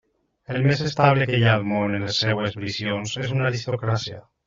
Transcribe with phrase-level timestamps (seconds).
[0.55, 4.23] El més estable que hi ha al món en les seves visions és una aristocràcia.